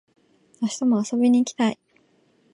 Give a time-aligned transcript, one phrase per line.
[0.63, 1.77] 明日も遊びに行きたい